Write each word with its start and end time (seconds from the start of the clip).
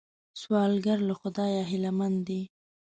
سوالګر 0.41 0.97
له 1.09 1.13
خدایه 1.21 1.63
هیلمن 1.71 2.13
دی 2.27 2.41